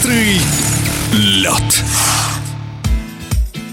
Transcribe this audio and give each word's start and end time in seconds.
Быстрый 0.00 0.40
лед. 1.12 1.84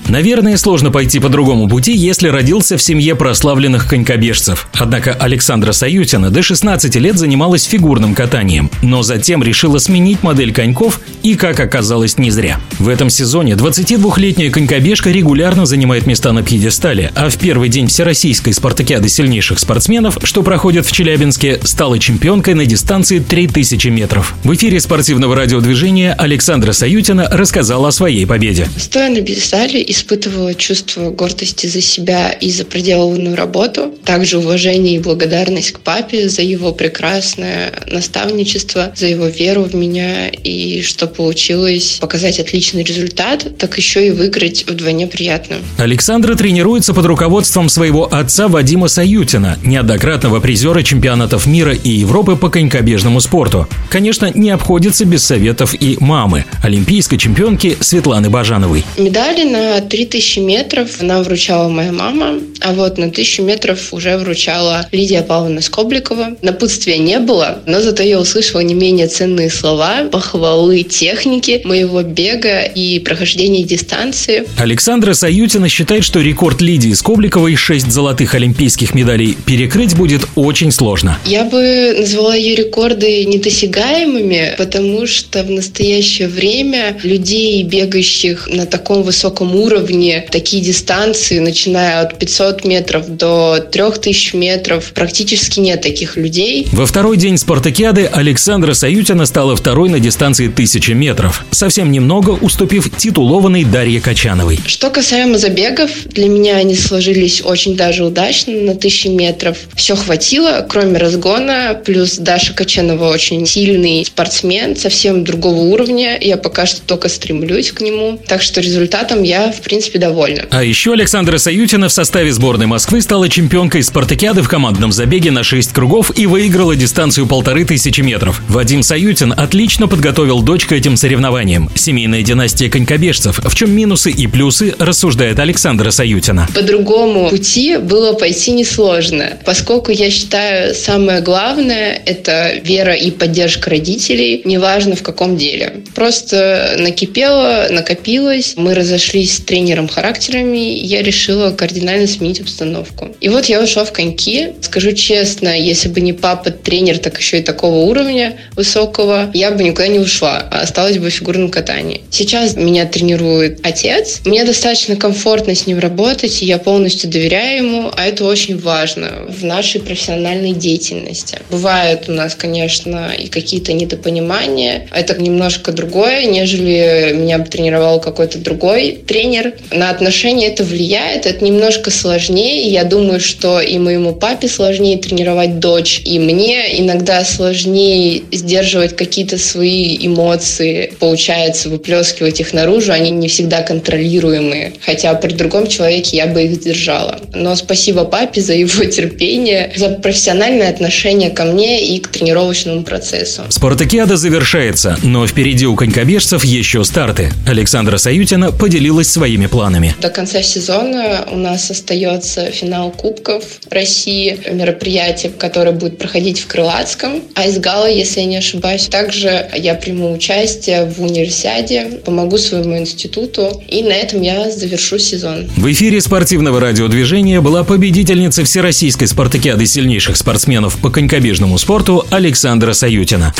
Наверное, 0.10 0.56
сложно 0.56 0.90
пойти 0.90 1.20
по 1.20 1.28
другому 1.28 1.68
пути, 1.68 1.94
если 1.94 2.30
родился 2.30 2.78
в 2.78 2.82
семье 2.82 3.16
прославленных 3.16 3.88
конькобежцев. 3.90 4.70
Однако 4.74 5.14
Александра 5.14 5.74
Саютина 5.74 6.30
до 6.30 6.42
16 6.42 6.96
лет 6.96 7.18
занималась 7.18 7.64
фигурным 7.64 8.16
катанием, 8.16 8.72
но 8.82 9.04
затем 9.04 9.44
решила 9.44 9.80
сменить 9.80 10.24
модель 10.24 10.54
коньков 10.54 11.02
и, 11.24 11.36
как 11.36 11.60
оказалось, 11.60 12.18
не 12.18 12.32
зря. 12.32 12.60
В 12.80 12.88
этом 12.88 13.10
сезоне 13.10 13.54
22-летняя 13.54 14.50
конькобежка 14.50 15.12
регулярно 15.12 15.66
занимает 15.66 16.08
места 16.08 16.32
на 16.32 16.42
пьедестале, 16.42 17.12
а 17.16 17.30
в 17.30 17.38
первый 17.38 17.68
день 17.68 17.88
Всероссийской 17.88 18.54
спартакиады 18.54 19.10
сильнейших 19.10 19.60
спортсменов, 19.60 20.20
что 20.24 20.42
проходит 20.42 20.86
в 20.86 20.92
Челябинске, 20.92 21.60
стала 21.64 22.00
чемпионкой 22.00 22.54
на 22.54 22.66
дистанции 22.66 23.20
3000 23.20 23.88
метров. 23.90 24.36
В 24.46 24.54
эфире 24.56 24.80
спортивного 24.80 25.36
радиодвижения 25.36 26.14
Александра 26.14 26.72
Саютина 26.72 27.28
рассказала 27.30 27.90
о 27.90 27.92
своей 27.92 28.26
победе. 28.26 28.70
Стоя 28.78 29.10
на 29.10 29.22
пьедестале 29.22 29.82
и 29.82 29.97
испытывала 29.98 30.54
чувство 30.54 31.10
гордости 31.10 31.68
за 31.68 31.82
себя 31.82 32.32
и 32.32 32.52
за 32.52 32.66
проделанную 32.66 33.36
работу, 33.36 33.94
также 34.06 34.38
уважение 34.38 34.96
и 34.96 35.00
благодарность 35.00 35.72
к 35.72 35.80
папе 35.80 36.30
за 36.30 36.44
его 36.44 36.72
прекрасное 36.72 37.74
наставничество, 37.92 38.92
за 38.96 39.08
его 39.08 39.28
веру 39.28 39.64
в 39.64 39.76
меня 39.76 40.30
и 40.30 40.82
что 40.82 41.08
получилось 41.08 41.98
показать 42.00 42.40
отличный 42.40 42.84
результат, 42.84 43.58
так 43.58 43.78
еще 43.78 44.08
и 44.08 44.12
выиграть 44.12 44.66
вдвойне 44.68 45.08
приятно. 45.08 45.58
Александра 45.78 46.36
тренируется 46.36 46.94
под 46.94 47.06
руководством 47.06 47.70
своего 47.70 48.06
отца 48.14 48.48
Вадима 48.48 48.88
Саютина, 48.88 49.58
неоднократного 49.64 50.40
призера 50.40 50.84
чемпионатов 50.84 51.48
мира 51.48 51.74
и 51.74 51.90
Европы 51.90 52.36
по 52.36 52.50
конькобежному 52.50 53.20
спорту. 53.20 53.68
Конечно, 53.90 54.32
не 54.34 54.52
обходится 54.52 55.06
без 55.06 55.24
советов 55.24 55.74
и 55.80 55.98
мамы, 56.00 56.46
олимпийской 56.64 57.18
чемпионки 57.18 57.78
Светланы 57.80 58.30
Бажановой. 58.30 58.84
Медали 58.98 59.44
на 59.44 59.82
3000 59.90 60.40
метров 60.40 61.02
нам 61.02 61.24
вручала 61.24 61.70
моя 61.70 61.92
мама, 61.92 62.40
а 62.62 62.74
вот 62.74 62.98
на 62.98 63.06
1000 63.06 63.42
метров 63.44 63.94
уже 63.94 64.18
вручала 64.18 64.88
Лидия 64.92 65.22
Павловна 65.22 65.62
Скобликова. 65.62 66.36
Напутствия 66.42 66.98
не 66.98 67.20
было, 67.20 67.60
но 67.66 67.82
зато 67.82 68.04
я 68.04 68.20
услышала 68.20 68.62
не 68.62 68.74
менее 68.74 69.08
ценные 69.08 69.50
слова, 69.50 70.04
похвалы 70.12 70.84
техники 70.84 71.62
моего 71.64 72.02
бега 72.02 72.62
и 72.64 73.00
прохождения 73.00 73.64
дистанции. 73.64 74.46
Александра 74.58 75.14
Саютина 75.14 75.70
считает, 75.70 76.04
что 76.04 76.20
рекорд 76.20 76.62
Лидии 76.62 76.94
Скобликовой 76.94 77.56
6 77.56 77.92
золотых 77.92 78.36
олимпийских 78.36 78.94
медалей 78.94 79.38
перекрыть 79.46 79.96
будет 79.96 80.22
очень 80.36 80.72
сложно. 80.72 81.18
Я 81.26 81.44
бы 81.44 81.96
назвала 81.98 82.36
ее 82.36 82.56
рекорды 82.56 83.26
недосягаемыми, 83.26 84.56
потому 84.58 85.08
что 85.08 85.44
в 85.44 85.50
настоящее 85.50 86.28
время 86.28 86.98
людей, 87.04 87.64
бегающих 87.64 88.48
на 88.48 88.66
таком 88.66 89.04
высоком 89.04 89.56
уровне, 89.56 89.77
уровне 89.78 90.26
такие 90.32 90.62
дистанции, 90.64 91.40
начиная 91.40 92.02
от 92.02 92.18
500 92.18 92.66
метров 92.66 93.08
до 93.08 93.60
3000 93.60 94.36
метров, 94.36 94.92
практически 94.94 95.60
нет 95.60 95.82
таких 95.82 96.18
людей. 96.18 96.68
Во 96.72 96.86
второй 96.86 97.18
день 97.18 97.38
спартакиады 97.38 98.10
Александра 98.12 98.74
Саютина 98.74 99.26
стала 99.26 99.56
второй 99.56 99.90
на 99.90 100.00
дистанции 100.00 100.48
1000 100.48 100.94
метров, 100.94 101.46
совсем 101.52 101.92
немного 101.92 102.32
уступив 102.32 102.96
титулованной 102.96 103.64
Дарье 103.64 104.02
Качановой. 104.02 104.60
Что 104.66 104.90
касаемо 104.90 105.38
забегов, 105.38 105.92
для 106.06 106.28
меня 106.28 106.58
они 106.58 106.76
сложились 106.76 107.42
очень 107.44 107.76
даже 107.76 108.04
удачно 108.04 108.54
на 108.54 108.72
1000 108.72 109.10
метров. 109.10 109.58
Все 109.76 109.96
хватило, 109.96 110.66
кроме 110.68 110.98
разгона, 110.98 111.80
плюс 111.86 112.18
Даша 112.18 112.54
Качанова 112.54 113.10
очень 113.10 113.46
сильный 113.46 114.06
спортсмен, 114.06 114.76
совсем 114.76 115.24
другого 115.24 115.62
уровня. 115.62 116.18
Я 116.20 116.38
пока 116.38 116.66
что 116.66 116.82
только 116.82 117.10
стремлюсь 117.10 117.72
к 117.72 117.82
нему. 117.82 118.20
Так 118.28 118.42
что 118.42 118.62
результатом 118.62 119.24
я, 119.24 119.52
в 119.52 119.62
принципе, 119.68 120.00
довольна. 120.00 120.46
А 120.50 120.64
еще 120.64 120.94
Александра 120.94 121.38
Саютина 121.38 121.90
в 121.90 121.92
составе 121.92 122.32
сборной 122.32 122.66
Москвы 122.66 123.02
стала 123.02 123.30
чемпионкой 123.30 123.84
спартакиады 123.84 124.42
в 124.42 124.50
командном 124.50 124.92
забеге 124.92 125.32
на 125.32 125.44
6 125.44 125.74
кругов 125.74 126.18
и 126.18 126.26
выиграла 126.26 126.76
дистанцию 126.76 127.28
полторы 127.28 127.66
тысячи 127.66 128.02
метров. 128.02 128.42
Вадим 128.48 128.82
Саютин 128.82 129.34
отлично 129.36 129.88
подготовил 129.88 130.42
дочь 130.42 130.66
к 130.66 130.72
этим 130.72 130.98
соревнованиям. 130.98 131.70
Семейная 131.76 132.24
династия 132.24 132.70
конькобежцев. 132.70 133.40
В 133.44 133.56
чем 133.56 133.72
минусы 133.72 134.12
и 134.12 134.28
плюсы, 134.28 134.74
рассуждает 134.80 135.40
Александра 135.40 135.92
Саютина. 135.92 136.48
По 136.56 136.62
другому 136.62 137.30
пути 137.30 137.78
было 137.78 138.14
пойти 138.14 138.52
несложно, 138.52 139.38
поскольку 139.46 139.92
я 139.92 140.10
считаю, 140.10 140.74
самое 140.74 141.22
главное– 141.22 142.02
это 142.06 142.54
вера 142.64 142.94
и 142.94 143.12
поддержка 143.12 143.70
родителей, 143.70 144.42
неважно 144.46 144.96
в 144.96 145.04
каком 145.04 145.38
деле. 145.38 145.82
Просто 145.94 146.76
накипело, 146.80 147.68
накопилось, 147.70 148.54
мы 148.56 148.74
разошлись 148.74 149.36
с 149.36 149.40
тренером 149.42 149.57
характерами, 149.88 150.58
я 150.58 151.02
решила 151.02 151.52
кардинально 151.52 152.08
сменить 152.08 152.42
обстановку. 152.42 153.10
И 153.20 153.30
вот 153.30 153.46
я 153.46 153.62
ушла 153.62 153.86
в 153.86 153.92
коньки. 153.92 154.50
Скажу 154.62 154.92
честно, 154.94 155.58
если 155.58 155.90
бы 155.90 156.02
не 156.02 156.14
папа 156.14 156.52
тренер, 156.52 157.00
так 157.00 157.18
еще 157.20 157.40
и 157.40 157.44
такого 157.44 157.86
уровня 157.86 158.38
высокого, 158.56 159.30
я 159.34 159.52
бы 159.52 159.64
никуда 159.64 159.88
не 159.88 160.00
ушла, 160.00 160.48
а 160.52 160.62
осталась 160.62 160.98
бы 160.98 161.10
в 161.10 161.14
фигурном 161.14 161.50
катании. 161.50 162.02
Сейчас 162.10 162.56
меня 162.56 162.86
тренирует 162.86 163.60
отец. 163.64 164.22
Мне 164.26 164.44
достаточно 164.44 164.96
комфортно 164.96 165.56
с 165.56 165.68
ним 165.68 165.80
работать, 165.80 166.42
и 166.42 166.46
я 166.46 166.58
полностью 166.58 167.10
доверяю 167.10 167.66
ему, 167.66 167.92
а 167.96 168.06
это 168.06 168.26
очень 168.26 168.58
важно 168.60 169.26
в 169.28 169.44
нашей 169.44 169.82
профессиональной 169.82 170.54
деятельности. 170.54 171.40
Бывают 171.50 172.10
у 172.10 172.12
нас, 172.12 172.36
конечно, 172.36 173.12
и 173.18 173.28
какие-то 173.28 173.74
недопонимания. 173.74 174.88
Это 174.94 175.20
немножко 175.22 175.72
другое, 175.72 176.26
нежели 176.26 177.14
меня 177.14 177.40
бы 177.40 177.46
тренировал 177.46 178.00
какой-то 178.00 178.38
другой 178.38 179.00
тренер, 179.08 179.47
на 179.72 179.90
отношения 179.90 180.48
это 180.48 180.64
влияет, 180.64 181.26
это 181.26 181.44
немножко 181.44 181.92
сложнее. 181.92 182.70
Я 182.70 182.84
думаю, 182.84 183.20
что 183.20 183.60
и 183.60 183.78
моему 183.78 184.14
папе 184.14 184.48
сложнее 184.48 184.98
тренировать 184.98 185.60
дочь, 185.60 186.02
и 186.06 186.20
мне 186.20 186.80
иногда 186.82 187.24
сложнее 187.24 188.24
сдерживать 188.32 188.96
какие-то 188.96 189.38
свои 189.38 189.98
эмоции. 190.06 190.94
Получается 191.00 191.70
выплескивать 191.70 192.40
их 192.40 192.54
наружу, 192.54 192.92
они 192.92 193.12
не 193.12 193.28
всегда 193.28 193.62
контролируемые. 193.62 194.74
Хотя 194.86 195.14
при 195.16 195.34
другом 195.34 195.68
человеке 195.68 196.18
я 196.18 196.28
бы 196.28 196.44
их 196.44 196.56
сдержала. 196.56 197.20
Но 197.34 197.56
спасибо 197.56 198.06
папе 198.06 198.42
за 198.42 198.54
его 198.54 198.84
терпение, 198.98 199.72
за 199.76 199.90
профессиональное 199.90 200.70
отношение 200.70 201.30
ко 201.30 201.46
мне 201.46 201.86
и 201.96 202.00
к 202.00 202.08
тренировочному 202.10 202.84
процессу. 202.84 203.44
Спартакиада 203.50 204.18
завершается, 204.18 204.98
но 205.04 205.26
впереди 205.28 205.66
у 205.66 205.76
конькобежцев 205.76 206.44
еще 206.44 206.84
старты. 206.84 207.32
Александра 207.48 207.98
Саютина 207.98 208.52
поделилась 208.52 209.10
своей 209.10 209.37
своими 209.38 209.48
планами? 209.48 209.96
До 210.02 210.10
конца 210.10 210.42
сезона 210.42 211.28
у 211.32 211.38
нас 211.38 211.70
остается 211.70 212.50
финал 212.52 212.92
Кубков 212.92 213.44
России, 213.70 214.40
мероприятие, 214.52 215.32
которое 215.32 215.72
будет 215.72 215.98
проходить 215.98 216.40
в 216.40 216.48
Крылатском, 216.48 217.22
а 217.36 217.46
из 217.46 217.60
Гала, 217.60 217.88
если 217.88 218.22
я 218.22 218.26
не 218.26 218.38
ошибаюсь. 218.38 218.88
Также 218.88 219.48
я 219.56 219.76
приму 219.76 220.12
участие 220.14 220.86
в 220.86 221.02
универсиаде, 221.02 222.00
помогу 222.04 222.38
своему 222.38 222.78
институту, 222.80 223.62
и 223.68 223.84
на 223.84 223.94
этом 223.94 224.22
я 224.22 224.50
завершу 224.50 224.98
сезон. 224.98 225.48
В 225.56 225.72
эфире 225.72 226.02
спортивного 226.02 226.60
радиодвижения 226.60 227.42
была 227.42 227.64
победительница 227.64 228.44
Всероссийской 228.44 229.08
спартакиады 229.08 229.66
сильнейших 229.66 230.18
спортсменов 230.18 230.78
по 230.82 230.90
конькобежному 230.90 231.58
спорту 231.58 232.06
Александра 232.10 232.74
Саютина. 232.74 233.34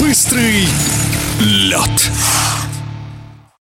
Быстрый 0.00 0.66
Lot. 1.40 2.49